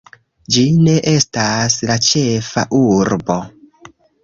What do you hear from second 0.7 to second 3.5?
ne estas la ĉefa urbo!